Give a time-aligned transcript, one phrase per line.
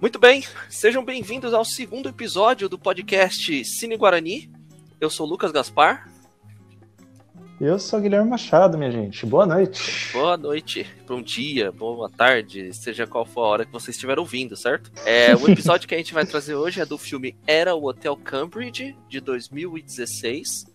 [0.00, 4.50] Muito bem, sejam bem-vindos ao segundo episódio do podcast Cine Guarani.
[4.98, 6.08] Eu sou Lucas Gaspar.
[7.60, 9.26] Eu sou Guilherme Machado, minha gente.
[9.26, 10.12] Boa noite.
[10.12, 14.56] Boa noite, bom dia, boa tarde, seja qual for a hora que você estiver ouvindo,
[14.56, 14.92] certo?
[15.04, 18.16] É, o episódio que a gente vai trazer hoje é do filme Era o Hotel
[18.16, 20.66] Cambridge, de 2016,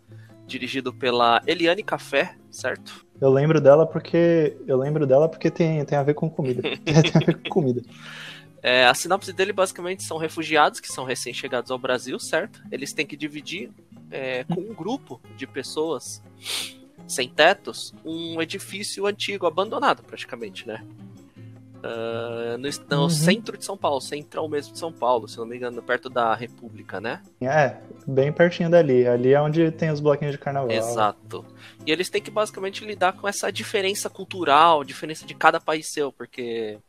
[0.46, 3.06] dirigido pela Eliane Café, certo?
[3.22, 6.62] Eu lembro dela porque eu lembro dela porque tem, tem a ver com comida.
[6.84, 7.82] tem a ver com comida.
[8.62, 12.62] É, a sinopse dele basicamente são refugiados que são recém-chegados ao Brasil, certo?
[12.70, 13.72] Eles têm que dividir
[14.14, 16.22] é, com um grupo de pessoas
[17.08, 20.86] sem tetos um edifício antigo, abandonado praticamente, né?
[21.84, 23.10] Uh, no, no uhum.
[23.10, 26.34] centro de São Paulo, central mesmo de São Paulo, se não me engano, perto da
[26.34, 27.22] República, né?
[27.42, 27.76] É,
[28.08, 29.06] bem pertinho dali.
[29.06, 30.72] Ali é onde tem os bloquinhos de carnaval.
[30.72, 31.46] Exato.
[31.86, 36.10] E eles têm que basicamente lidar com essa diferença cultural, diferença de cada país seu,
[36.10, 36.80] porque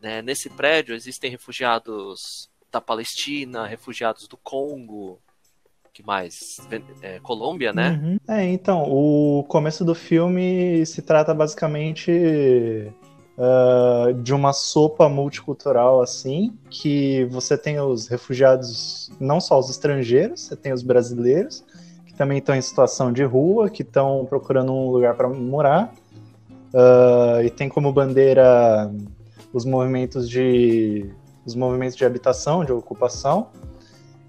[0.00, 0.22] né?
[0.22, 5.20] Nesse prédio existem refugiados da Palestina, refugiados do Congo,
[5.98, 6.60] que mais?
[7.02, 8.00] É, Colômbia, né?
[8.00, 8.18] Uhum.
[8.28, 12.12] É, então, o começo do filme se trata basicamente
[13.36, 20.42] uh, de uma sopa multicultural, assim, que você tem os refugiados, não só os estrangeiros,
[20.42, 21.64] você tem os brasileiros,
[22.06, 25.92] que também estão em situação de rua, que estão procurando um lugar para morar,
[26.72, 28.88] uh, e tem como bandeira
[29.52, 31.10] os movimentos de
[31.44, 33.48] os movimentos de habitação, de ocupação.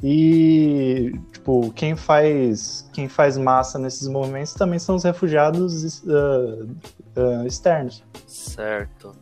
[0.02, 6.64] E tipo, quem faz quem faz massa nesses movimentos também são os refugiados uh,
[7.18, 8.04] uh, externos.
[8.26, 9.14] Certo.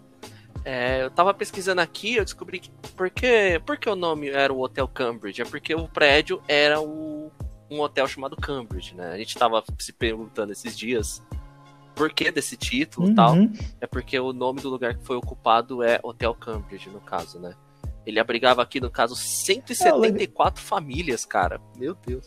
[0.64, 4.52] É, eu tava pesquisando aqui, eu descobri que por que, por que o nome era
[4.52, 5.42] o Hotel Cambridge?
[5.42, 7.32] É porque o prédio era o,
[7.72, 9.14] um hotel chamado Cambridge, né?
[9.14, 11.24] A gente tava se perguntando esses dias
[11.96, 13.16] porquê desse título e uhum.
[13.16, 13.36] tal,
[13.82, 17.56] é porque o nome do lugar que foi ocupado é Hotel Cambridge, no caso, né?
[18.08, 21.60] Ele abrigava aqui, no caso, 174 é, famílias, cara.
[21.78, 22.26] Meu Deus.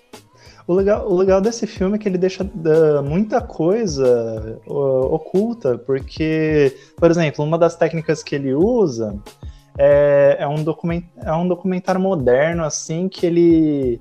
[0.67, 5.79] O legal, o legal desse filme é que ele deixa uh, muita coisa uh, oculta,
[5.79, 9.19] porque, por exemplo, uma das técnicas que ele usa
[9.79, 14.01] é, é, um, document, é um documentário moderno, assim, que ele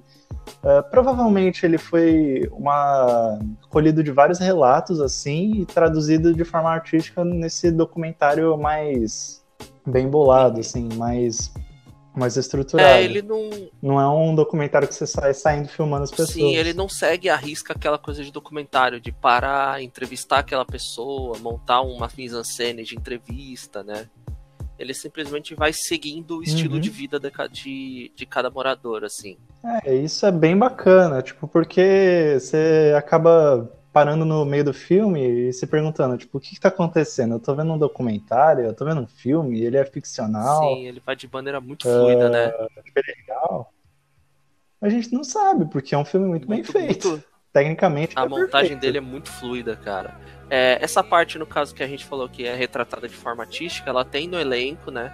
[0.64, 3.40] Uh, provavelmente ele foi uma
[3.70, 9.44] colhido de vários relatos assim e traduzido de forma artística nesse documentário mais
[9.86, 11.54] bem bolado, assim, mais
[12.16, 12.90] mais estruturado.
[12.90, 13.50] É, ele não.
[13.82, 16.30] Não é um documentário que você sai saindo filmando as pessoas.
[16.32, 21.38] Sim, ele não segue a risca aquela coisa de documentário, de parar, entrevistar aquela pessoa,
[21.40, 24.08] montar uma mise-en-scène de entrevista, né?
[24.78, 26.80] Ele simplesmente vai seguindo o estilo uhum.
[26.80, 29.38] de vida de, de, de cada morador, assim.
[29.84, 35.54] É, isso é bem bacana, tipo, porque você acaba parando no meio do filme e
[35.54, 37.36] se perguntando, tipo, o que, que tá acontecendo?
[37.36, 40.62] Eu tô vendo um documentário, eu tô vendo um filme, ele é ficcional.
[40.62, 42.52] Sim, ele vai de maneira muito fluida, uh, né?
[42.84, 43.74] Tipo, é legal.
[44.82, 47.10] A gente não sabe, porque é um filme muito, muito bem feito.
[47.10, 47.30] Muito...
[47.52, 48.14] Tecnicamente.
[48.16, 48.80] A é montagem perfeito.
[48.80, 50.16] dele é muito fluida, cara.
[50.50, 53.90] É, essa parte, no caso que a gente falou que é retratada de forma artística,
[53.90, 55.12] ela tem no elenco, né?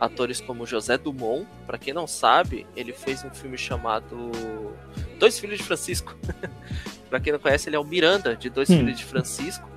[0.00, 1.46] atores como José Dumont.
[1.66, 4.32] Para quem não sabe, ele fez um filme chamado
[5.18, 6.16] Dois Filhos de Francisco.
[7.10, 8.78] para quem não conhece, ele é o Miranda de Dois hum.
[8.78, 9.68] Filhos de Francisco.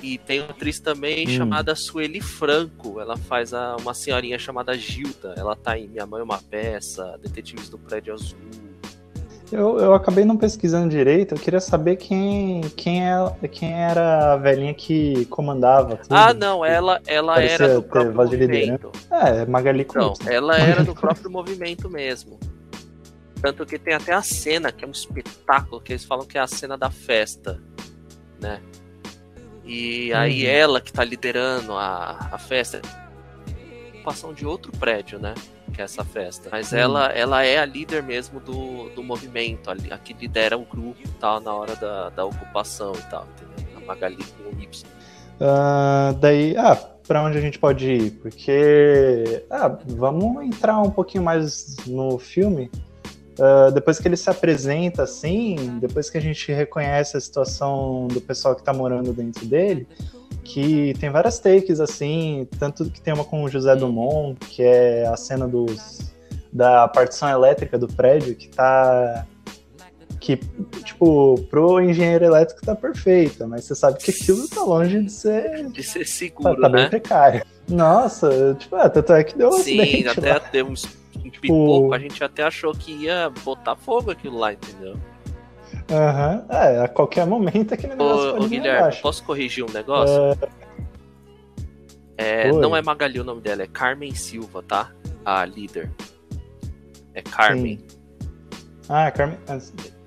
[0.00, 1.30] E tem uma atriz também hum.
[1.30, 3.00] chamada Sueli Franco.
[3.00, 5.34] Ela faz a, uma senhorinha chamada Gilda.
[5.36, 8.38] Ela tá em Minha Mãe é uma Peça, Detetives do Prédio Azul.
[9.50, 14.36] Eu, eu acabei não pesquisando direito, eu queria saber quem, quem, é, quem era a
[14.36, 15.96] velhinha que comandava.
[15.96, 16.12] Tudo.
[16.14, 18.92] Ah, não, ela, ela era do próprio movimento.
[19.10, 22.38] É, Magali Não, ela era do próprio movimento mesmo.
[23.40, 26.40] Tanto que tem até a cena, que é um espetáculo, que eles falam que é
[26.40, 27.62] a cena da festa,
[28.40, 28.60] né?
[29.64, 30.50] E aí uhum.
[30.50, 32.80] ela que tá liderando a, a festa,
[34.08, 35.34] ocupação de outro prédio, né?
[35.72, 36.48] Que é essa festa.
[36.50, 36.76] Mas hum.
[36.76, 40.98] ela, ela é a líder mesmo do, do movimento, a, a que lidera o grupo
[41.04, 43.76] e tal na hora da, da ocupação e tal, entendeu?
[43.76, 44.86] A Magali com o Y.
[45.40, 46.74] Uh, daí, ah,
[47.06, 48.10] para onde a gente pode ir?
[48.22, 52.70] Porque, ah, vamos entrar um pouquinho mais no filme.
[53.38, 58.20] Uh, depois que ele se apresenta assim, depois que a gente reconhece a situação do
[58.20, 59.86] pessoal que está morando dentro dele,
[60.42, 65.06] que tem várias takes, assim, tanto que tem uma com o José Dumont, que é
[65.06, 66.12] a cena dos,
[66.52, 69.26] da partição elétrica do prédio, que tá
[70.18, 70.36] que,
[70.84, 75.68] tipo, pro engenheiro elétrico tá perfeita, mas você sabe que aquilo tá longe de ser.
[75.70, 76.80] De ser seguro, tá, tá né?
[76.80, 77.42] bem precário.
[77.68, 80.68] Nossa, tipo, ah, tanto é que deu um Sim, até lá.
[80.68, 80.86] uns
[81.36, 84.96] um pipoco, a gente até achou que ia botar fogo aquilo lá, entendeu?
[85.90, 90.14] Aham, é, a qualquer momento aquele negócio Ô, pode ô Guilherme, posso corrigir um negócio?
[92.16, 92.60] É, Oi.
[92.60, 94.90] não é Magali o nome dela, é Carmen Silva, tá?
[95.24, 95.90] A líder.
[97.14, 97.78] É Carmen.
[98.88, 99.38] Ah, Carmen.
[99.48, 99.58] ah,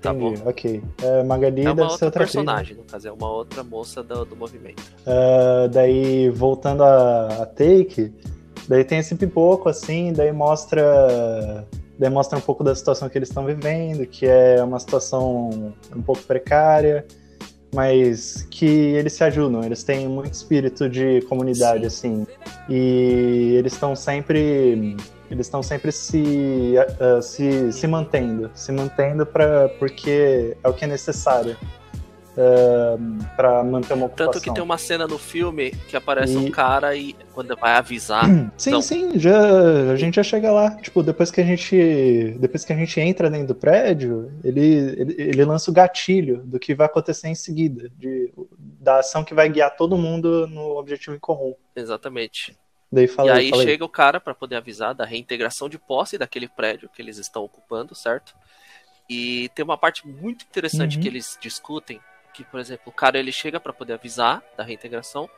[0.02, 0.82] Tá entendi, ok.
[1.00, 2.42] É, Magali É uma deve ser outra atriz, né?
[2.42, 4.82] personagem, no caso, é uma outra moça do, do movimento.
[5.06, 8.12] Ah, daí, voltando a, a Take,
[8.68, 11.66] daí tem esse pipoco, assim, daí mostra.
[11.98, 16.02] Daí mostra um pouco da situação que eles estão vivendo, que é uma situação um
[16.02, 17.06] pouco precária,
[17.74, 22.26] mas que eles se ajudam, eles têm muito espírito de comunidade, assim.
[22.68, 24.96] E eles estão sempre.
[25.30, 30.84] Eles estão sempre se, ah, se, se mantendo, se mantendo pra, porque é o que
[30.84, 31.56] é necessário
[33.36, 34.32] para manter uma ocupação.
[34.32, 37.74] Tanto que tem uma cena no filme que aparece E- um cara e quando vai
[37.74, 38.24] avisar.
[38.56, 39.38] Sim, Então- sim, já,
[39.92, 40.74] a gente já chega lá.
[40.76, 42.36] Tipo, depois que a gente.
[42.38, 44.64] Depois que a gente entra dentro do prédio, ele,
[44.98, 47.90] ele, ele lança o gatilho do que vai acontecer em seguida.
[47.98, 51.54] De, da ação que vai guiar todo mundo no objetivo em comum.
[51.76, 52.56] Exatamente.
[52.90, 56.46] Daí fala e aí, chega o cara pra poder avisar da reintegração de posse daquele
[56.46, 58.34] prédio que eles estão ocupando, certo?
[59.08, 61.02] E tem uma parte muito interessante Uhum.
[61.02, 61.98] que eles discutem,
[62.32, 65.28] que por exemplo, o cara ele chega pra poder avisar da reintegração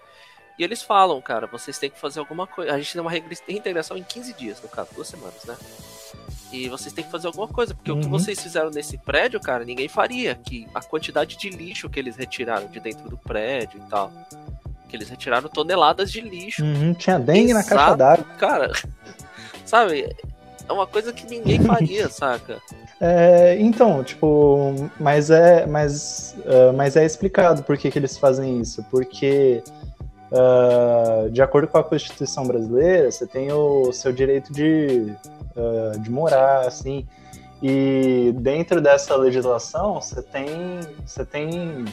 [0.58, 2.72] e eles falam, cara, vocês têm que fazer alguma coisa.
[2.72, 5.56] A gente tem uma reintegração em 15 dias, no caso, duas semanas, né?
[6.52, 8.10] E vocês têm que fazer alguma coisa, porque o que Uhum.
[8.10, 10.36] vocês fizeram nesse prédio, cara, ninguém faria.
[10.36, 14.12] Que a quantidade de lixo que eles retiraram de dentro do prédio e tal.
[14.88, 16.62] Que eles retiraram toneladas de lixo.
[16.62, 17.74] Uhum, tinha dengue na Exato.
[17.76, 18.24] caixa d'água.
[18.38, 18.70] Cara,
[19.66, 20.14] sabe?
[20.68, 22.60] É uma coisa que ninguém faria, saca?
[23.00, 28.60] É, então, tipo, mas é, mas, ah, mas é explicado por que, que eles fazem
[28.60, 28.84] isso.
[28.90, 29.62] Porque,
[30.32, 35.12] ah, de acordo com a Constituição brasileira, você tem o seu direito de,
[35.56, 37.06] ah, de morar, assim.
[37.62, 41.84] E dentro dessa legislação, você tem, você tem,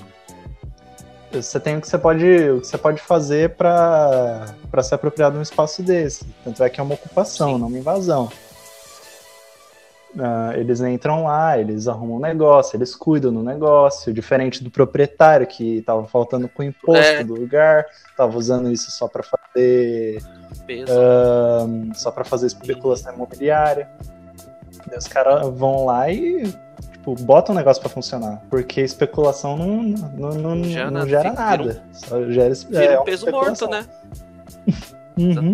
[1.31, 4.53] você tem o que você pode, o que você pode fazer para
[4.83, 6.25] se apropriar de um espaço desse.
[6.43, 7.59] Tanto é que é uma ocupação, Sim.
[7.59, 8.29] não uma invasão.
[10.19, 15.47] Ah, eles entram lá, eles arrumam um negócio, eles cuidam do negócio, diferente do proprietário
[15.47, 17.23] que estava faltando com o imposto É.
[17.23, 20.21] do lugar, estava usando isso só para fazer
[20.89, 23.89] ahn, só para fazer especulação imobiliária.
[24.87, 26.43] Daí os caras vão lá e
[26.91, 31.33] tipo, botam o negócio para funcionar, porque especulação não, não, não, não Gera- gera, vira
[31.33, 33.85] nada, só gera Vira é um peso morto, né?
[35.17, 35.53] Uhum.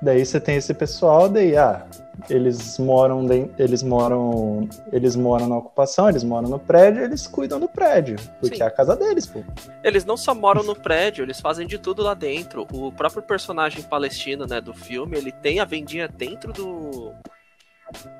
[0.00, 1.84] Daí você tem esse pessoal, daí, ah,
[2.28, 7.58] eles moram, de- eles moram, eles moram na ocupação, eles moram no prédio, eles cuidam
[7.60, 8.62] do prédio, porque Sim.
[8.62, 9.42] é a casa deles, pô.
[9.82, 12.66] Eles não só moram no prédio, eles fazem de tudo lá dentro.
[12.72, 17.12] O próprio personagem palestino, né, do filme, ele tem a vendinha dentro do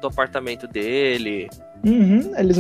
[0.01, 1.49] do apartamento dele.
[1.87, 2.57] Uhum, eles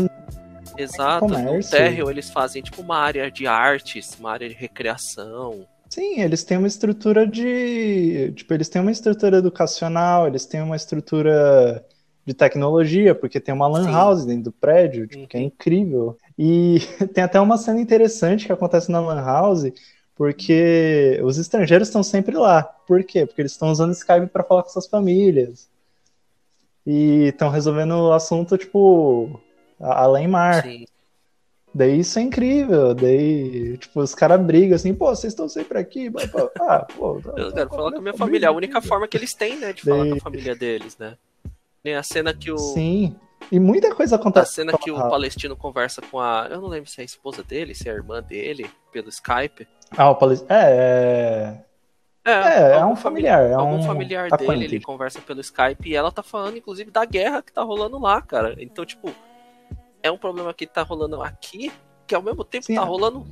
[0.78, 1.26] Exato.
[1.26, 5.66] No térreo eles fazem tipo uma área de artes, uma área de recreação.
[5.90, 8.32] Sim, eles têm uma estrutura de.
[8.32, 11.84] Tipo, eles têm uma estrutura educacional, eles têm uma estrutura
[12.24, 13.92] de tecnologia, porque tem uma lan Sim.
[13.92, 15.46] house dentro do prédio, tipo, que é Uhum.
[15.46, 16.16] incrível.
[16.38, 16.78] E
[17.12, 19.64] tem até uma cena interessante que acontece na lan house,
[20.14, 22.62] porque os estrangeiros estão sempre lá.
[22.62, 23.26] Por quê?
[23.26, 25.68] Porque eles estão usando Skype para falar com suas famílias.
[26.86, 29.40] E estão resolvendo o assunto, tipo,
[29.78, 30.62] além mar.
[30.62, 30.84] Sim.
[31.72, 32.94] Daí isso é incrível.
[32.94, 36.10] Daí, tipo, os caras brigam assim, pô, vocês estão sempre aqui.
[36.60, 38.46] Ah, pô, tá- Eu tá quero falar com a minha família.
[38.46, 40.96] É a única forma que eles têm, né, de falar Daí- com a família deles,
[40.98, 41.16] né?
[41.82, 43.14] Tem a cena que o Sim.
[43.50, 44.54] E muita coisa a acontece.
[44.54, 47.74] cena que o palestino conversa com a, eu não lembro se é a esposa dele,
[47.74, 49.66] se é a irmã dele, pelo Skype.
[49.96, 50.52] Ah, o palestino.
[50.52, 51.58] É,
[52.24, 53.42] é, é, é algum um familiar.
[53.46, 57.04] É algum um familiar dele, ele conversa pelo Skype e ela tá falando, inclusive, da
[57.04, 58.54] guerra que tá rolando lá, cara.
[58.58, 59.10] Então, tipo,
[60.02, 61.72] é um problema que tá rolando aqui,
[62.06, 62.84] que ao mesmo tempo Sim, tá é.
[62.84, 63.24] rolando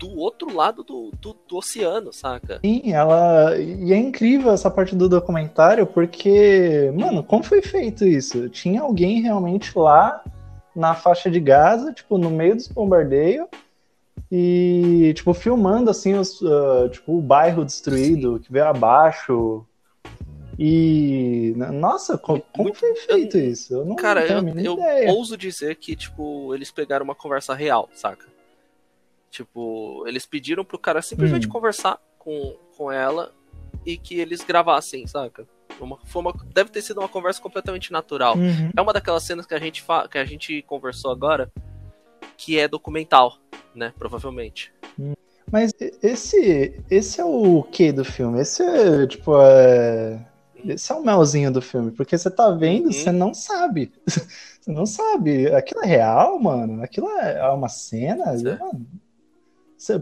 [0.00, 2.58] do outro lado do, do, do oceano, saca?
[2.64, 3.56] Sim, ela.
[3.58, 8.48] E é incrível essa parte do documentário, porque, mano, como foi feito isso?
[8.48, 10.24] Tinha alguém realmente lá
[10.74, 13.46] na faixa de Gaza, tipo, no meio dos bombardeios,
[14.32, 19.66] e, tipo, filmando, assim, os, ah, tipo, o bairro destruído, que veio abaixo.
[20.62, 21.54] E.
[21.56, 23.72] Nossa, co- como, Muito- foi feito eu- isso?
[23.72, 25.10] Eu não Cara, eu, eu ideia.
[25.10, 28.26] ouso dizer que, tipo, eles pegaram uma conversa real, saca?
[29.30, 31.50] Tipo, eles pediram pro cara simplesmente Hum.
[31.50, 33.32] conversar com, com ela
[33.86, 35.48] e que eles gravassem, saca?
[35.80, 38.36] Uma, foi uma, deve ter sido uma conversa completamente natural.
[38.36, 38.70] Uhum.
[38.76, 41.50] É uma daquelas cenas que a gente, fa que a gente conversou agora,
[42.36, 43.38] que é documental,
[43.74, 43.94] né?
[43.98, 44.70] Provavelmente.
[45.50, 48.40] Mas esse, esse é o que do filme?
[48.42, 50.26] Esse é, tipo, é...
[50.66, 52.92] Esse é o melzinho do filme, porque você tá vendo, uhum.
[52.92, 53.92] você não sabe.
[54.60, 55.46] Você não sabe.
[55.54, 56.82] Aquilo é real, mano?
[56.82, 58.26] Aquilo é uma cena?
[58.26, 58.86] Mano,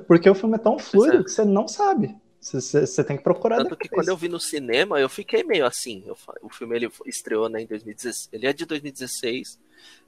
[0.04, 1.22] porque o filme é tão fluido é.
[1.22, 2.16] que você não sabe.
[2.40, 3.82] Você, você tem que procurar Tanto depois.
[3.82, 6.02] que quando eu vi no cinema, eu fiquei meio assim.
[6.06, 8.28] Eu, o filme ele estreou né, em 2016.
[8.32, 9.58] Ele é de 2016,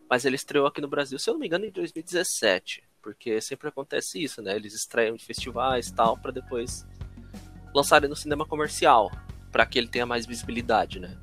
[0.09, 2.83] mas ele estreou aqui no Brasil, se eu não me engano, em 2017.
[3.03, 4.55] Porque sempre acontece isso, né?
[4.55, 6.87] Eles estreiam em festivais e tal, para depois
[7.75, 9.11] lançarem no cinema comercial,
[9.51, 11.17] para que ele tenha mais visibilidade, né?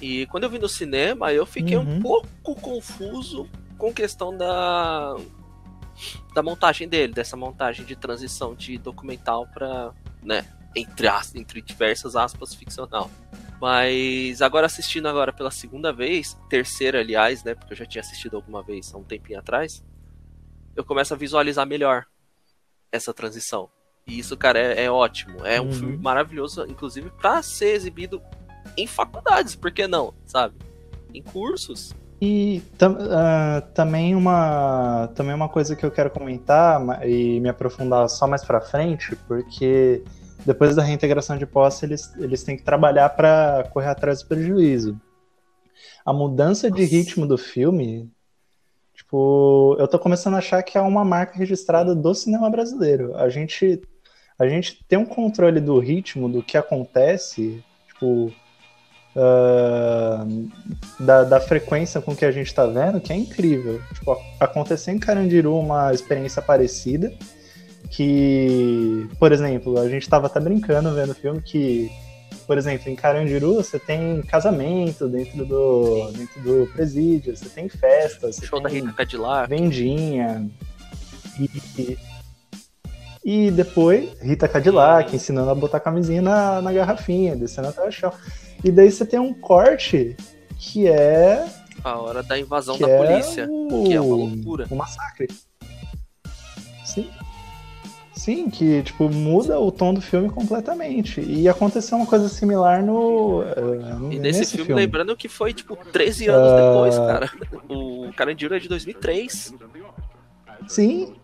[0.00, 1.96] E quando eu vi no cinema, eu fiquei uhum.
[1.96, 5.16] um pouco confuso com questão da
[6.34, 9.92] da montagem dele, dessa montagem de transição de documental para,
[10.22, 13.10] né, entre, entre diversas aspas, ficcional.
[13.60, 18.36] Mas agora assistindo agora pela segunda vez, terceira aliás, né, porque eu já tinha assistido
[18.36, 19.84] alguma vez há um tempinho atrás,
[20.74, 22.06] eu começo a visualizar melhor
[22.90, 23.70] essa transição.
[24.06, 25.44] E isso, cara, é, é ótimo.
[25.44, 25.72] É um uhum.
[25.72, 28.20] filme maravilhoso, inclusive, para ser exibido
[28.76, 30.54] em faculdades, por que não, sabe?
[31.12, 31.94] Em cursos.
[32.20, 38.08] E tam, uh, também, uma, também uma coisa que eu quero comentar e me aprofundar
[38.10, 40.04] só mais para frente, porque
[40.44, 45.00] depois da reintegração de posse, eles, eles têm que trabalhar para correr atrás do prejuízo.
[46.04, 48.10] A mudança de ritmo do filme,
[49.10, 53.16] tipo, eu tô começando a achar que é uma marca registrada do cinema brasileiro.
[53.16, 53.82] A gente,
[54.38, 58.32] a gente tem um controle do ritmo, do que acontece, tipo,
[59.16, 60.48] uh,
[61.00, 63.80] da, da, frequência com que a gente está vendo, que é incrível.
[63.94, 67.12] Tipo, aconteceu em Carandiru uma experiência parecida,
[67.90, 71.90] que, por exemplo, a gente estava até brincando vendo o filme que,
[72.46, 78.36] por exemplo, em Carandiru você tem casamento dentro do, dentro do presídio, você tem festas,
[78.36, 79.48] você Show tem da Rita Cadillac.
[79.48, 80.50] vendinha,
[81.38, 81.98] e,
[83.24, 88.12] e depois, Rita Cadillac ensinando a botar camisinha na, na garrafinha, descendo até o chão.
[88.62, 90.16] E daí você tem um corte
[90.58, 91.46] que é.
[91.82, 93.48] A hora da invasão da é polícia.
[93.48, 93.84] O...
[93.84, 94.66] Que é uma loucura.
[94.70, 95.28] O massacre.
[96.84, 97.08] Sim.
[98.20, 101.22] Sim, que tipo, muda o tom do filme completamente.
[101.22, 103.40] E aconteceu uma coisa similar no.
[103.40, 106.56] Uh, e nesse filme, filme, lembrando que foi tipo 13 anos uh...
[106.56, 107.30] depois, cara.
[107.66, 109.54] O Carandiru é de 2003.
[110.68, 111.14] Sim.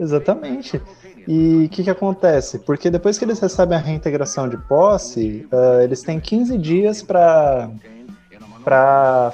[0.00, 0.82] Exatamente.
[1.28, 2.58] E o que, que acontece?
[2.58, 7.70] Porque depois que eles recebem a reintegração de posse, uh, eles têm 15 dias para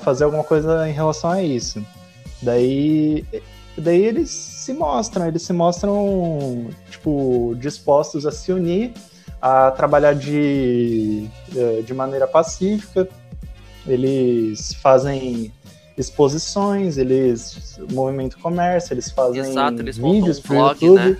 [0.05, 1.83] fazer alguma coisa em relação a isso.
[2.43, 3.25] Daí,
[3.79, 8.93] daí eles se mostram, eles se mostram tipo, dispostos a se unir,
[9.41, 13.09] a trabalhar de, eh, de maneira pacífica.
[13.87, 15.53] Eles fazem
[15.99, 21.11] exposições, eles movimentam comércio, eles fazem Exato, eles vídeos um vlog, YouTube.
[21.11, 21.19] Né?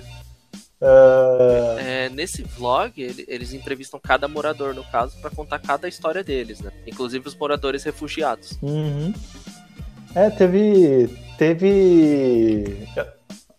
[0.81, 1.79] Uh...
[1.79, 6.61] É, nesse vlog, ele, eles entrevistam cada morador, no caso, para contar cada história deles,
[6.61, 6.71] né?
[6.87, 8.57] Inclusive os moradores refugiados.
[8.61, 9.13] Uhum.
[10.15, 11.09] É, teve.
[11.37, 12.87] Teve.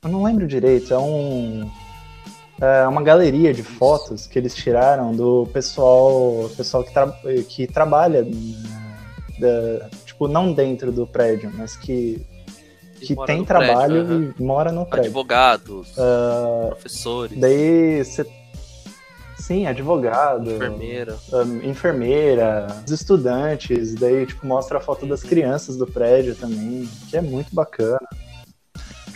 [0.05, 1.71] Eu não lembro direito, é um.
[2.61, 7.13] É uma galeria de fotos que eles tiraram do pessoal, pessoal que, tra
[7.49, 12.25] que trabalha, né, tipo, não dentro do prédio, mas que
[13.01, 15.09] que tem trabalho prédio, e mora no prédio.
[15.09, 17.39] Advogados, uh, professores.
[17.39, 18.27] Daí você.
[19.37, 20.51] Sim, advogado.
[20.53, 21.19] Enfermeira.
[21.33, 27.17] Um, enfermeira, os estudantes, daí tipo, mostra a foto das crianças do prédio também, que
[27.17, 28.01] é muito bacana.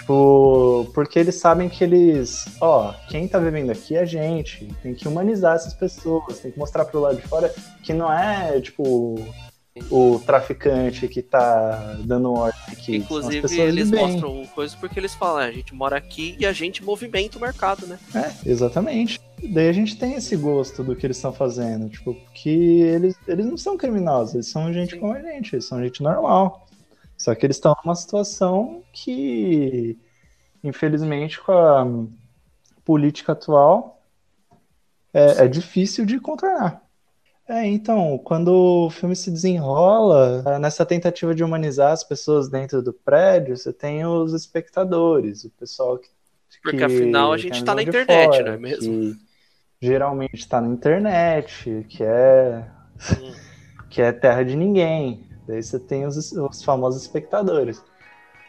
[0.08, 4.94] Tipo, porque eles sabem que eles, ó, quem tá vivendo aqui é a gente, tem
[4.94, 9.16] que humanizar essas pessoas, tem que mostrar pro lado de fora que não é, tipo,
[9.90, 12.96] o traficante que tá dando ordem aqui.
[12.96, 16.82] Inclusive, eles mostram coisas porque eles falam, ah, a gente mora aqui e a gente
[16.82, 17.98] movimenta o mercado, né?
[18.14, 19.20] É, exatamente.
[19.52, 23.44] Daí a gente tem esse gosto do que eles estão fazendo, tipo, que eles, eles
[23.44, 25.00] não são criminosos, eles são gente Sim.
[25.00, 26.66] como a gente, eles são gente normal.
[27.18, 29.98] Só que eles estão numa situação que,
[30.62, 31.84] infelizmente, com a
[32.84, 34.00] política atual,
[35.12, 36.80] é, é difícil de contornar.
[37.48, 38.48] É, então, quando
[38.86, 43.72] o filme se desenrola, é, nessa tentativa de humanizar as pessoas dentro do prédio, você
[43.72, 46.08] tem os espectadores, o pessoal que.
[46.62, 49.14] Porque afinal a gente está na internet, fora, não é mesmo?
[49.80, 52.64] Que geralmente está na internet, que é.
[53.18, 53.32] Hum.
[53.90, 55.27] que é terra de ninguém.
[55.48, 57.82] Daí você tem os, os famosos espectadores.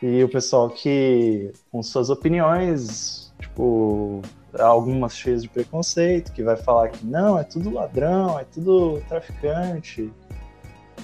[0.04, 4.22] E o pessoal que, com suas opiniões, tipo,
[4.58, 10.12] algumas cheias de preconceito, que vai falar que não, é tudo ladrão, é tudo traficante,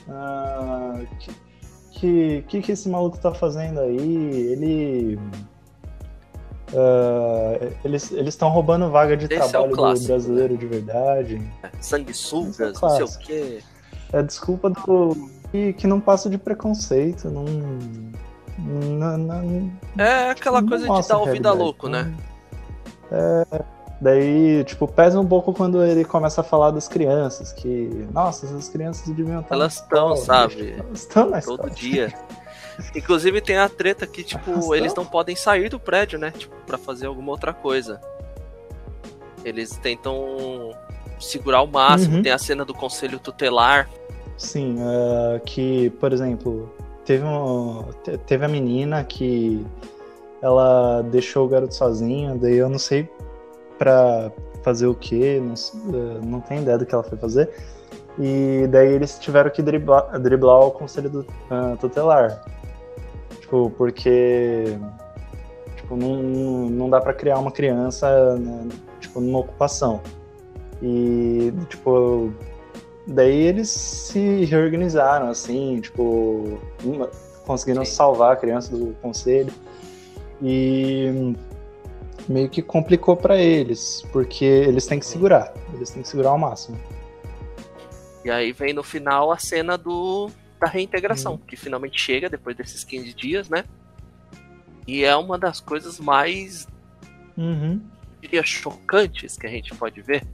[0.07, 1.07] uh,
[1.91, 3.97] que, que, que, esse maluco tá fazendo aí?
[4.51, 5.19] Ele.
[6.73, 11.51] Uh, eles estão roubando vaga de Esse é trabalho o clássico, do brasileiro de verdade.
[11.79, 13.63] Sanguessugas, Esse é não sei o quê.
[14.11, 15.29] É desculpa do.
[15.55, 17.29] Que, que não passa de preconceito.
[17.29, 17.45] Não.
[18.59, 22.13] não, não É aquela não coisa de dar ouvido a louco, né?
[23.09, 23.63] É,
[24.01, 28.67] daí, tipo, pesa um pouco quando ele começa a falar das crianças, que, nossa, essas
[28.67, 30.73] crianças deviam estar Elas estão, sabe?
[30.77, 31.69] Elas estão na Todo escola.
[31.69, 32.13] dia.
[32.93, 34.75] Inclusive tem a treta que, tipo, Arrastão.
[34.75, 36.31] eles não podem sair do prédio, né?
[36.31, 38.01] Tipo, pra fazer alguma outra coisa.
[39.45, 40.73] Eles tentam
[41.17, 42.17] segurar o máximo.
[42.17, 42.23] Uhum.
[42.23, 43.89] Tem a cena do conselho tutelar.
[44.37, 46.69] Sim, é, que, por exemplo,
[47.05, 49.65] teve, um, te- teve a menina que
[50.41, 53.09] ela deixou o garoto sozinho, daí eu não sei
[53.77, 54.31] pra
[54.63, 57.49] fazer o que, não, é, não tenho ideia do que ela foi fazer.
[58.19, 62.43] E daí eles tiveram que driblar, driblar o conselho do- ah, tutelar.
[63.41, 64.77] Tipo, porque
[65.75, 66.15] tipo, não,
[66.69, 68.67] não dá pra criar uma criança né,
[68.99, 70.01] tipo, numa ocupação.
[70.81, 72.31] E, tipo,
[73.07, 77.09] daí eles se reorganizaram, assim, tipo, uma-
[77.45, 77.91] conseguiram Sim.
[77.91, 79.53] salvar a criança do conselho.
[80.41, 81.33] E
[82.27, 86.37] meio que complicou pra eles, porque eles têm que segurar, eles têm que segurar ao
[86.37, 86.77] máximo.
[88.23, 91.37] E aí vem no final a cena do da reintegração, Uhum.
[91.39, 93.65] que finalmente chega depois desses 15 dias, né?
[94.87, 96.65] E é uma das coisas mais,
[97.37, 97.81] Uhum.
[98.21, 100.25] diria, chocantes que a gente pode ver.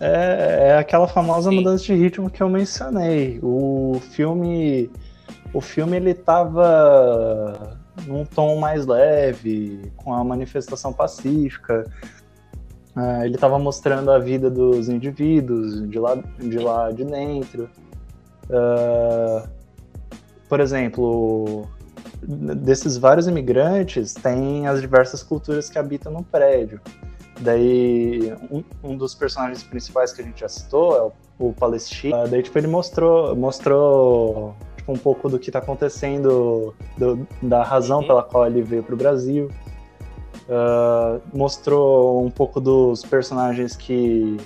[0.00, 1.56] É, é aquela famosa Sim.
[1.56, 3.40] mudança de ritmo que eu mencionei.
[3.42, 4.90] O filme,
[5.52, 11.84] o filme ele tava num tom mais leve, com a manifestação pacífica.
[12.94, 17.68] Ah, ele tava mostrando a vida dos indivíduos de lá de, lá de dentro.
[18.50, 19.48] Ah,
[20.48, 21.68] por exemplo,
[22.22, 26.80] desses vários imigrantes, tem as diversas culturas que habitam no prédio.
[27.40, 32.16] Daí, um, um dos personagens principais que a gente já citou é o, o Palestino.
[32.16, 37.62] Ah, daí, tipo, ele mostrou, mostrou tipo, um pouco do que tá acontecendo, do- da
[37.62, 38.06] razão Uhum.
[38.06, 39.50] pela qual ele veio pro Brasil.
[40.50, 44.36] Ah, mostrou um pouco dos personagens que,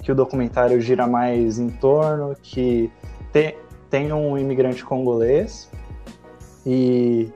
[0.00, 2.90] que o documentário gira mais em torno, que
[3.32, 3.56] tem,
[3.90, 5.68] tem um imigrante congolês
[6.64, 7.30] e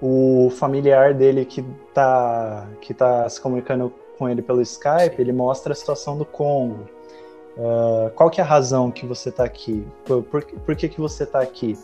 [0.00, 1.62] o familiar dele que
[1.92, 6.80] tá, que tá se comunicando com ele pelo Skype, ele mostra a situação do Congo.
[7.58, 9.86] Ah, qual que é a razão que você está aqui?
[10.04, 11.76] Por, por, por que, que você está aqui?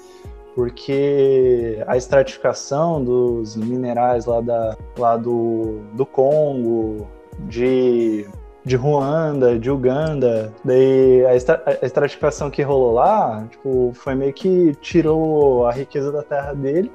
[0.54, 7.08] Porque a estratificação dos minerais lá, da, lá do, do Congo,
[7.40, 8.24] de,
[8.64, 14.32] de Ruanda, de Uganda, daí a, estra- a estratificação que rolou lá, tipo, foi meio
[14.32, 16.92] que tirou a riqueza da terra dele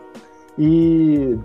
[0.57, 1.37] e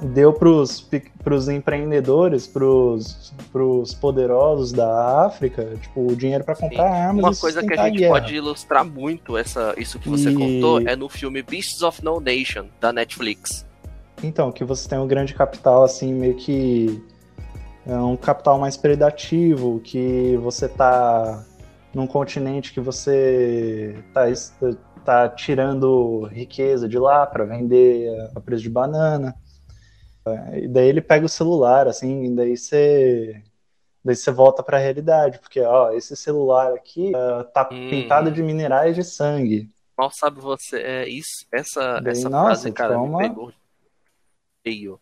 [0.00, 7.24] deu para os empreendedores, para os poderosos da África, tipo, o dinheiro para comprar armas
[7.24, 10.96] Uma coisa que a gente pode ilustrar muito essa, isso que você E- contou é
[10.96, 13.64] no filme Beasts of No Nation, da Netflix.
[14.22, 17.02] Então, que você tem um grande capital, assim, meio que
[17.86, 21.44] é um capital mais predativo, que você tá
[21.92, 24.24] num continente que você tá,
[25.04, 29.34] tá tirando riqueza de lá para vender a preço de banana.
[30.26, 33.42] É, E daí ele pega o celular, assim, e daí você
[34.04, 37.88] daí você volta para a realidade, porque ó, esse celular aqui ah, tá Hum.
[37.90, 39.70] pintado de minerais de sangue.
[39.96, 43.18] Mal sabe você, é isso, essa, Daí, essa nossa, frase, tipo, cara, é me uma-
[43.28, 43.52] pegou
[44.62, 45.00] feio.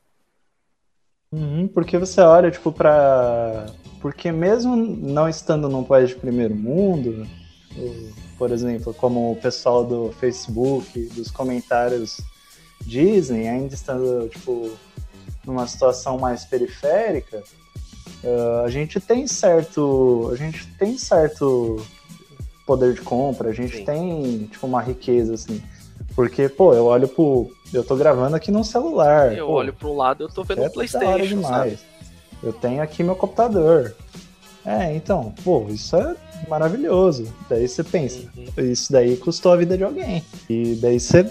[1.33, 3.67] Uhum, porque você olha, tipo, pra.
[4.01, 7.27] Porque mesmo não estando num país de primeiro mundo,
[8.37, 12.21] por exemplo, como o pessoal do Facebook, dos comentários
[12.81, 14.73] dizem, ainda estando, tipo,
[15.47, 17.43] numa situação mais periférica,
[18.25, 20.31] ah, a gente tem certo.
[20.33, 21.85] A gente tem certo
[22.67, 23.85] poder de compra, a gente Sim.
[23.85, 25.61] tem, tipo, uma riqueza, assim.
[26.15, 27.51] Porque, pô, eu olho pro.
[27.73, 29.37] Eu tô gravando aqui num celular.
[29.37, 31.49] Eu pô, olho um lado eu tô vendo é da hora Playstation, demais.
[31.51, 31.79] sabe?
[32.43, 33.95] Eu tenho aqui meu computador.
[34.65, 36.15] É, então, pô, isso é
[36.49, 37.27] maravilhoso.
[37.49, 38.71] Daí você pensa, Uhum.
[38.71, 40.23] isso daí custou a vida de alguém.
[40.49, 41.25] E daí você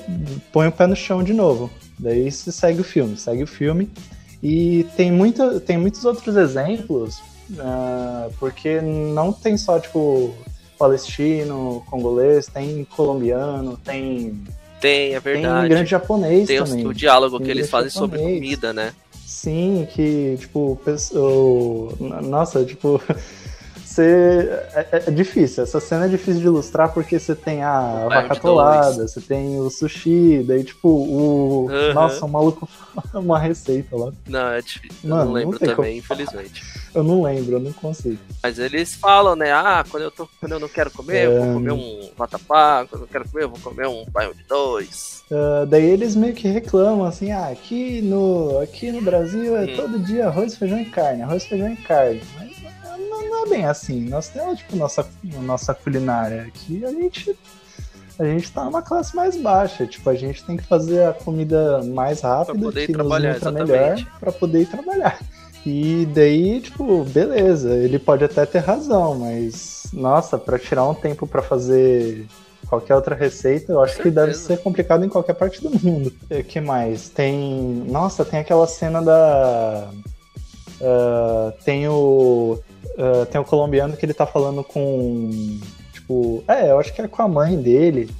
[0.51, 1.69] põe o pé no chão de novo.
[2.01, 3.89] Daí você segue o filme, segue o filme.
[4.43, 7.21] E tem, muita, tem muitos outros exemplos,
[7.59, 10.33] ah, porque não tem só, tipo,
[10.79, 14.41] palestino, congolês, tem colombiano, tem,
[14.79, 15.59] Tem, é tem verdade.
[15.59, 16.87] imigrante japonês Tem também.
[16.87, 18.39] o diálogo que Tem eles fazem sobre japonês.
[18.41, 18.93] comida, né?
[19.27, 22.99] Sim, que, tipo, pesso- o- nossa, tipo,
[23.91, 24.49] você.
[24.73, 25.63] É, é, é, difícil.
[25.63, 29.69] Essa cena é difícil de ilustrar porque você tem a vaca atolada, você tem o
[29.69, 31.67] sushi, daí, tipo, o.
[31.69, 31.93] Uhum.
[31.93, 32.67] Nossa, o maluco
[33.13, 34.11] uma receita lá.
[34.27, 35.09] Não, é difícil.
[35.09, 35.87] Mano, eu não lembro não também, como...
[35.87, 36.63] infelizmente.
[36.93, 38.19] Eu não lembro, eu não consigo.
[38.43, 39.51] Mas eles falam, né?
[39.51, 41.25] Ah, quando eu, tô, quando eu não quero comer, é...
[41.25, 41.53] eu vou é.
[41.53, 42.85] comer um vatapá.
[42.89, 45.23] Quando eu quero comer, eu vou comer um bairro de dois.
[45.31, 49.75] Uh, daí eles meio que reclamam assim, ah, aqui no, aqui no Brasil é hum.
[49.75, 52.21] todo dia arroz, feijão e carne, arroz, feijão e carne.
[52.35, 52.50] Mas
[53.31, 54.07] não, é bem assim.
[54.09, 57.35] Nós temos, tipo, nossa, nossa culinária aqui, a gente
[58.19, 59.87] a gente tá numa classe mais baixa.
[59.87, 64.31] Tipo, a gente tem que fazer a comida mais rápida, que nos nutra melhor, para
[64.31, 65.19] poder ir trabalhar.
[65.65, 71.27] E daí, tipo, beleza, ele pode até ter razão, mas nossa, para tirar um tempo
[71.27, 72.27] para fazer
[72.67, 76.11] qualquer outra receita, eu acho que deve ser complicado em qualquer parte do mundo.
[76.31, 77.09] O que mais?
[77.09, 77.85] Tem.
[77.87, 79.89] Nossa, tem aquela cena da.
[80.79, 82.59] Uh, tem o.
[83.01, 85.59] Uh, tem o colombiano que ele tá falando com
[85.91, 86.43] tipo.
[86.47, 88.13] É, eu acho que é com a mãe dele,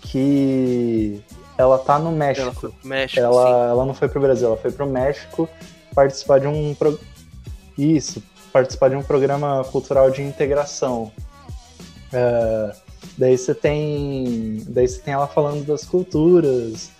[0.00, 1.22] que
[1.56, 2.42] ela tá no México.
[2.42, 3.20] Ela foi pro México.
[3.20, 5.48] Ela, ela não foi pro Brasil, ela foi pro México
[5.94, 6.74] participar de um.
[6.74, 6.98] Pro...
[7.78, 8.20] Isso,
[8.52, 11.12] participar de um programa cultural de integração.
[12.12, 12.74] É,
[13.16, 14.64] daí você tem.
[14.66, 16.90] Daí você tem ela falando das culturas.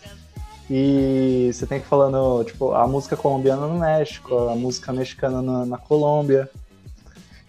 [0.71, 5.67] E você tem que falando, tipo, a música colombiana no México, a música mexicana na,
[5.67, 6.49] na Colômbia.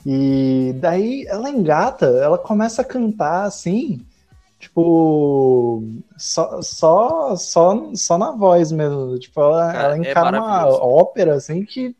[0.06, 4.06] E daí ela engata, ela começa a cantar assim,
[4.60, 5.84] tipo,
[6.16, 9.18] só, só, só, só na voz mesmo.
[9.18, 11.96] Tipo, ela, Cara, ela encara é uma ópera assim que,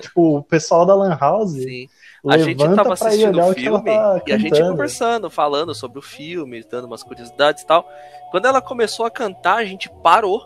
[0.00, 1.52] tipo, o pessoal da Lan House.
[1.52, 1.88] Sim.
[2.28, 6.62] A gente tava assistindo o filme tá e a gente conversando, falando sobre o filme,
[6.70, 7.84] dando umas curiosidades e tal.
[8.30, 10.40] Quando ela começou a cantar, a gente parou.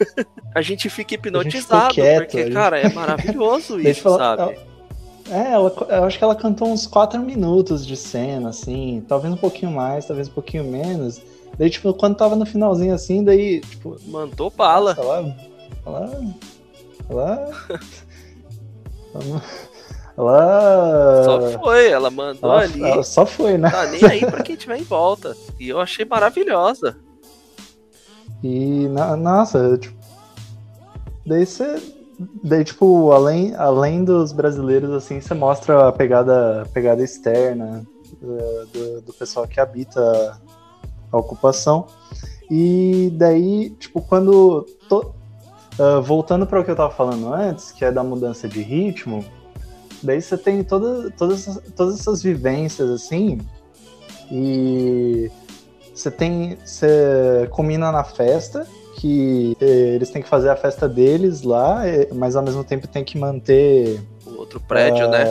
[0.52, 2.52] a gente fica hipnotizado, gente quieto, porque, gente...
[2.52, 4.58] cara, é maravilhoso isso, sabe?
[5.30, 9.36] É, ela, eu acho que ela cantou uns 4 minutos de cena, assim, talvez um
[9.36, 11.22] pouquinho mais, talvez um pouquinho menos.
[11.56, 13.96] Daí, tipo, quando tava no finalzinho assim, daí, tipo.
[14.06, 14.96] Mandou bala.
[14.98, 15.36] Ela.
[15.86, 16.30] Ela.
[17.08, 17.52] Ela.
[20.16, 21.24] ela...
[21.24, 22.82] Só foi, ela mandou ela, ali.
[22.82, 23.70] Ela só foi, né?
[23.70, 25.36] Tá nem aí pra quem tiver em volta.
[25.58, 26.96] E eu achei maravilhosa.
[28.42, 30.00] E, na, nossa, tipo.
[31.26, 31.99] Daí você
[32.42, 37.82] Daí, tipo, além, além dos brasileiros, assim, você mostra a pegada, pegada externa
[38.22, 40.38] uh, do, do pessoal que habita
[41.10, 41.86] a ocupação.
[42.50, 44.66] E daí, tipo, quando.
[45.78, 49.24] Uh, voltando para o que eu tava falando antes, que é da mudança de ritmo,
[50.02, 53.38] daí você tem toda, todas, todas essas vivências, assim,
[54.30, 55.30] e
[55.94, 56.58] você tem.
[56.62, 58.66] Você combina na festa,
[59.00, 62.86] que eh, eles têm que fazer a festa deles lá, eh, mas ao mesmo tempo
[62.86, 63.98] tem que manter.
[64.26, 65.24] O outro prédio, uh, né?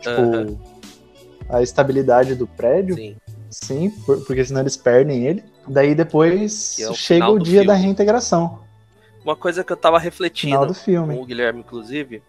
[0.00, 0.58] Tipo, uhum.
[1.48, 2.94] a estabilidade do prédio.
[2.94, 3.16] Sim.
[3.50, 5.42] Sim, porque senão eles perdem ele.
[5.66, 7.66] Daí depois é o chega o dia filme.
[7.66, 8.60] da reintegração.
[9.24, 12.22] Uma coisa que eu tava refletindo com o Guilherme, inclusive,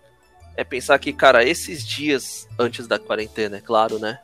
[0.55, 4.17] é pensar que, cara, esses dias antes da quarentena, é claro, né?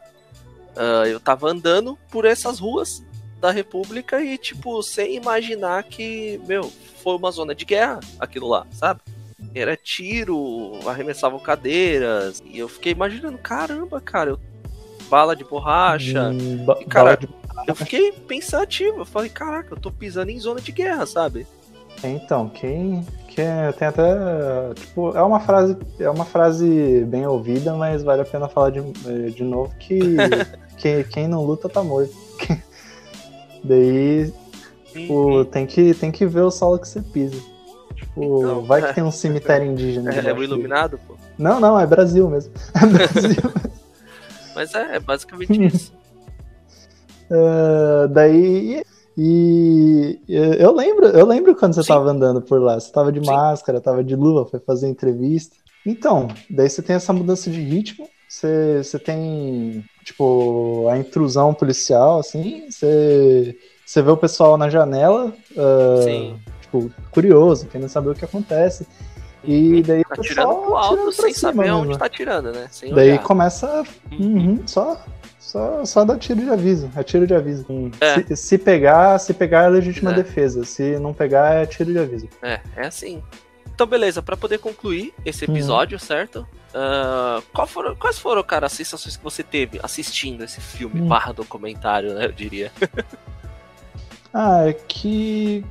[0.75, 3.03] Uh, eu tava andando por essas ruas
[3.45, 6.71] da República e, tipo, sem imaginar que, meu,
[7.03, 9.01] foi uma zona de guerra aquilo lá, sabe?
[9.53, 12.41] Era tiro, arremessavam cadeiras.
[12.43, 14.39] E eu fiquei imaginando, caramba, cara, eu...
[15.09, 16.29] bala de borracha.
[16.29, 17.29] Hum, e, cara, de...
[17.67, 19.01] eu fiquei pensativo.
[19.01, 21.45] Eu falei, caraca, eu tô pisando em zona de guerra, sabe?
[22.03, 23.45] Então, quem, quem
[23.77, 28.49] tem até tipo é uma frase é uma frase bem ouvida, mas vale a pena
[28.49, 28.81] falar de,
[29.31, 29.99] de novo que,
[30.77, 32.13] que quem não luta tá morto.
[33.65, 34.31] Daí,
[34.93, 37.41] tipo, tem que, tem que ver o solo que você pisa.
[37.95, 40.13] Tipo, então, vai que tem um cemitério indígena.
[40.13, 41.15] É, é o iluminado, pô?
[41.37, 42.53] Não, não, é Brasil mesmo.
[42.75, 43.51] É Brasil.
[44.53, 45.91] Mas é, é basicamente isso.
[47.29, 48.83] Uh, daí.
[49.17, 51.87] E eu lembro, eu lembro quando você Sim.
[51.87, 52.77] tava andando por lá.
[52.77, 53.25] Você tava de Sim.
[53.25, 55.55] máscara, tava de luva, foi fazer entrevista.
[55.85, 62.19] Então, daí você tem essa mudança de ritmo, você, você tem tipo, a intrusão policial,
[62.19, 68.23] assim, você, você vê o pessoal na janela, uh, tipo, curioso, querendo saber o que
[68.23, 68.87] acontece.
[69.43, 71.77] E daí tá o pessoal tirando pro alto sem saber mesmo.
[71.79, 72.67] onde tá tirando, né?
[72.71, 73.23] Sem daí olhar.
[73.23, 74.37] começa uhum.
[74.37, 75.03] Uhum, só,
[75.39, 76.89] só, só dar tiro de aviso.
[76.95, 77.65] É tiro de aviso.
[77.99, 78.21] É.
[78.23, 80.15] Se, se, pegar, se pegar é legítima é.
[80.15, 80.63] defesa.
[80.65, 82.27] Se não pegar, é tiro de aviso.
[82.41, 83.21] É, é assim.
[83.75, 85.53] Então, beleza, para poder concluir esse uhum.
[85.53, 86.47] episódio, certo?
[86.73, 91.07] Uh, foram, quais foram, cara, as sensações que você teve assistindo esse filme hum.
[91.09, 92.25] barra documentário, né?
[92.25, 92.71] Eu diria.
[94.33, 95.65] ah, é que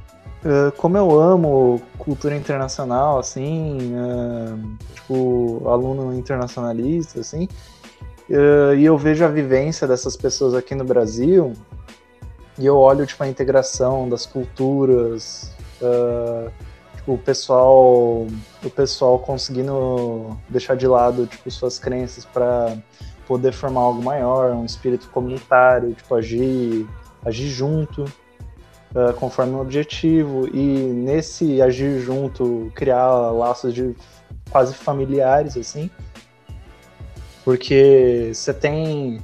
[0.45, 7.49] uh, como eu amo cultura internacional, assim, uh, tipo, aluno internacionalista, assim,
[8.29, 11.53] Uh, e eu vejo a vivência dessas pessoas aqui no Brasil
[12.59, 15.53] e eu olho tipo a integração das culturas,
[17.07, 18.27] o pessoal,
[18.65, 22.77] o pessoal conseguindo deixar de lado tipo suas crenças para
[23.27, 26.87] poder formar algo maior, um espírito comunitário, tipo agir,
[27.25, 33.95] agir junto uh, conforme um objetivo e nesse agir junto criar laços de
[34.51, 35.91] quase familiares assim,
[37.45, 39.21] porque você tem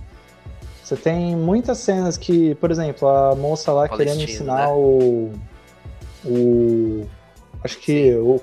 [0.82, 4.72] você tem muitas cenas que, por exemplo, a moça lá querendo ensinar né?
[4.72, 5.32] o
[6.24, 7.06] o
[7.64, 8.40] acho que o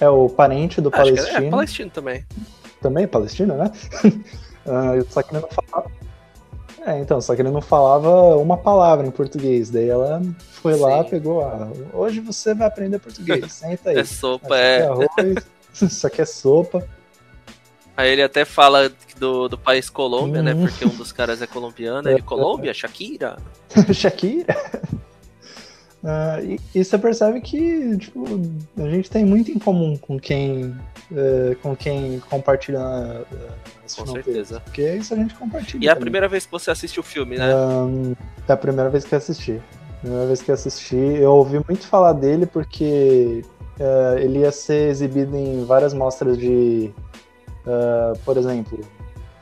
[0.00, 1.46] é o parente do acho é Palestino.
[1.46, 2.24] É, Palestino também.
[2.80, 3.70] Também Palestino, né?
[4.66, 5.90] uh, só que ele não falava.
[6.86, 9.68] É, então, só que ele não falava uma palavra em português.
[9.68, 10.80] Daí ela foi Sim.
[10.80, 11.42] lá, pegou.
[11.42, 13.44] Ah, hoje você vai aprender português.
[13.52, 13.98] Senta aí.
[13.98, 14.86] É sopa, é.
[14.86, 15.08] Arroz,
[15.82, 16.82] isso aqui é sopa.
[17.94, 20.54] Aí ele até fala do, do país Colômbia, né?
[20.54, 20.62] hum.
[20.62, 20.68] né?
[20.68, 22.08] Porque um dos caras é colombiano.
[22.08, 22.72] Ele, Colômbia?
[22.72, 23.36] Shakira?
[23.92, 24.56] Shakira?
[26.02, 28.24] Uh, e, e, você percebe que tipo,
[28.78, 30.74] a gente tem muito em comum com quem,
[31.10, 33.26] uh, com quem compartilha uh,
[33.84, 34.60] as Com certeza.
[34.60, 35.84] Porque isso a gente compartilha.
[35.84, 37.54] E é a primeira vez que você assiste o filme, né?
[37.54, 38.14] Um,
[38.48, 39.60] é a primeira vez que eu assisti.
[40.00, 40.96] Primeira vez que eu assisti.
[40.96, 43.44] Eu ouvi muito falar dele porque
[43.78, 46.90] uh, ele ia ser exibido em várias mostras de.
[48.24, 48.80] por exemplo,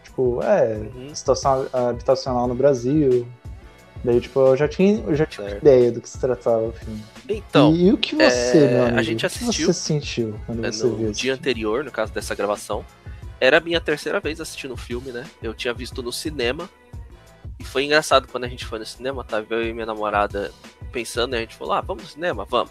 [0.03, 1.15] tipo, é, uhum.
[1.15, 3.25] situação habitacional no Brasil,
[4.05, 7.03] Daí, tipo, eu já tinha, eu já tinha ideia do que se tratava o filme.
[7.29, 7.75] Então.
[7.75, 8.69] E, e o que você, é...
[8.69, 9.49] meu amigo, a gente assistiu.
[9.49, 11.07] O que você sentiu quando é, você no viu?
[11.09, 12.85] No dia anterior, no caso dessa gravação,
[13.41, 15.27] era a minha terceira vez assistindo o filme, né?
[15.43, 16.69] Eu tinha visto no cinema.
[17.59, 20.53] E foi engraçado quando a gente foi no cinema, tava eu e minha namorada
[20.93, 22.45] pensando, e a gente falou: ah, vamos no cinema?
[22.45, 22.71] Vamos.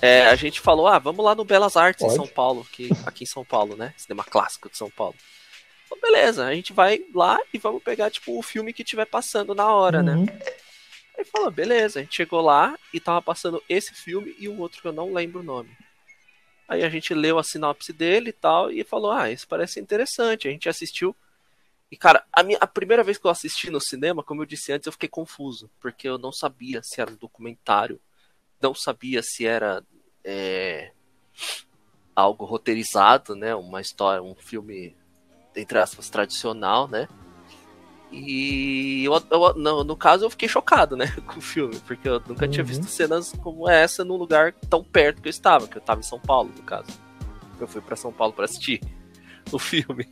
[0.00, 2.14] É, a gente falou: ah, vamos lá no Belas Artes Pode.
[2.14, 3.92] em São Paulo, que aqui em São Paulo, né?
[3.96, 5.16] Cinema clássico de São Paulo.
[5.86, 9.54] Então, beleza, a gente vai lá e vamos pegar, tipo, o filme que tiver passando
[9.54, 10.12] na hora, né?
[10.12, 10.24] uhum.
[10.26, 10.38] né?
[11.18, 14.80] Aí falou, beleza, a gente chegou lá e tava passando esse filme e um outro
[14.80, 15.76] que eu não lembro o nome.
[16.68, 20.46] Aí a gente leu a sinopse dele e tal, e falou, ah, isso parece interessante.
[20.46, 21.16] A gente assistiu.
[21.90, 24.70] E, cara, a, minha, a primeira vez que eu assisti no cinema, como eu disse
[24.70, 25.68] antes, eu fiquei confuso.
[25.80, 28.00] Porque eu não sabia se era um documentário,
[28.60, 29.82] não sabia se era
[30.22, 30.92] é,
[32.14, 33.56] algo roteirizado, né?
[33.56, 34.94] Uma história, um filme,
[35.56, 37.08] entre aspas, tradicional, né?
[38.10, 42.20] E eu, eu, no, no, caso eu fiquei chocado, né, com o filme, porque eu
[42.26, 42.50] nunca uhum.
[42.50, 46.00] tinha visto cenas como essa num lugar tão perto que eu estava, que eu estava
[46.00, 46.88] em São Paulo, no caso.
[47.60, 48.80] Eu fui para São Paulo para assistir
[49.52, 50.08] o filme.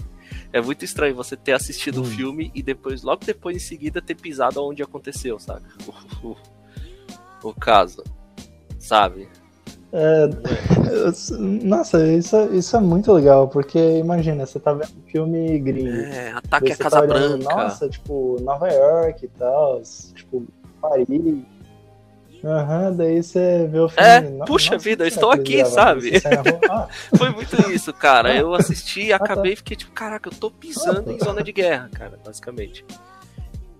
[0.52, 2.10] É muito estranho você ter assistido o uhum.
[2.10, 5.66] filme e depois, logo depois em seguida, ter pisado onde aconteceu, sabe?
[6.22, 8.02] O, o, o caso,
[8.78, 9.28] sabe?
[9.92, 10.28] É,
[11.64, 15.88] nossa, isso, isso é muito legal, porque imagina, você tá vendo um filme gringo.
[15.88, 17.54] É, ataque à Casa tá olhando, Branca.
[17.54, 19.80] Nossa, tipo, Nova York e tal,
[20.14, 20.44] tipo,
[20.80, 21.06] Paris.
[22.44, 24.08] Aham, uhum, daí você vê o filme.
[24.08, 26.12] É, puxa nossa, vida, eu estou aqui, sabe?
[26.68, 26.86] Ah.
[27.16, 28.36] Foi muito isso, cara.
[28.36, 31.88] Eu assisti e acabei e fiquei tipo, caraca, eu tô pisando em zona de guerra,
[31.92, 32.84] cara, basicamente.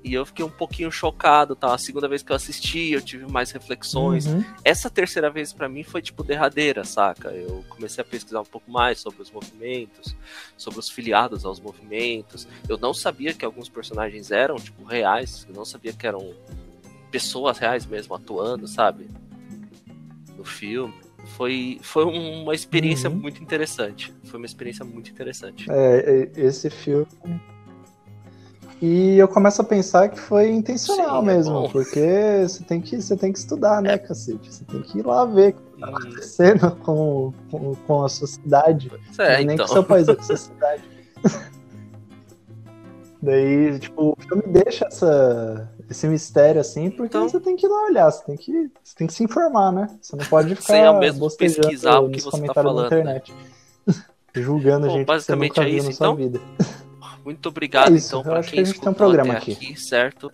[0.06, 1.74] E eu fiquei um pouquinho chocado, tá?
[1.74, 4.26] A segunda vez que eu assisti, eu tive mais reflexões.
[4.26, 4.44] Uhum.
[4.62, 7.30] Essa terceira vez para mim foi tipo derradeira, saca?
[7.30, 10.14] Eu comecei a pesquisar um pouco mais sobre os movimentos,
[10.56, 12.46] sobre os filiados aos movimentos.
[12.68, 16.32] Eu não sabia que alguns personagens eram tipo reais, eu não sabia que eram
[17.10, 19.08] pessoas reais mesmo atuando, sabe?
[20.36, 20.94] No filme
[21.36, 23.16] foi, foi uma experiência uhum.
[23.16, 24.14] muito interessante.
[24.22, 25.66] Foi uma experiência muito interessante.
[25.68, 27.08] É, esse filme
[28.80, 32.80] e eu começo a pensar que foi intencional Sim, é mesmo, é porque você tem,
[32.80, 33.98] que, você tem que estudar, né, é.
[33.98, 34.52] cacete?
[34.52, 38.92] Você tem que ir lá ver o que tá acontecendo com, com, com a sociedade.
[39.18, 39.66] É, nem então.
[39.66, 40.82] com seu país, com a sociedade.
[43.22, 47.68] Daí, tipo, o filme deixa essa, esse mistério assim, porque então, você tem que ir
[47.68, 49.90] lá olhar, você tem que, você tem que se informar, né?
[50.00, 52.86] Você não pode ficar Sem ao mesmo pesquisar o que você tá falando, na né?
[52.86, 53.32] internet.
[53.86, 53.94] Né?
[54.36, 56.14] Julgando Bom, a gente basicamente que você nunca é isso, na então?
[56.14, 56.40] sua vida.
[57.26, 59.50] Muito obrigado, é então, para quem escutou um programa aqui.
[59.50, 60.30] aqui, certo?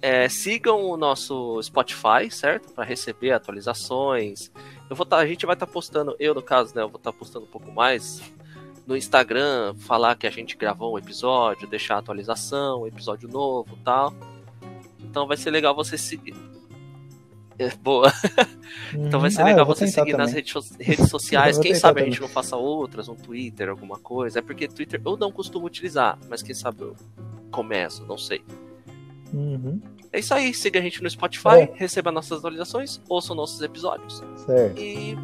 [0.00, 2.72] É, sigam o nosso Spotify, certo?
[2.72, 4.48] Para receber atualizações.
[4.88, 6.82] Eu vou tá, a gente vai estar tá postando, eu no caso, né?
[6.82, 8.22] Eu vou estar tá postando um pouco mais
[8.86, 14.14] no Instagram, falar que a gente gravou um episódio, deixar atualização, episódio novo, tal.
[15.00, 16.36] Então vai ser legal você seguir.
[17.82, 18.12] Boa.
[18.94, 20.26] então vai ser ah, legal você seguir também.
[20.26, 21.58] nas redes, redes sociais.
[21.58, 22.04] Quem sabe também.
[22.04, 24.38] a gente não faça outras, um Twitter, alguma coisa.
[24.38, 26.96] É porque Twitter eu não costumo utilizar, mas quem sabe eu
[27.50, 28.42] começo, não sei.
[29.32, 29.80] Uhum.
[30.12, 31.72] É isso aí, siga a gente no Spotify, é.
[31.74, 34.22] receba nossas atualizações, ouçam nossos episódios.
[34.46, 34.80] Certo.
[34.80, 35.16] E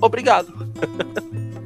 [0.00, 0.52] obrigado.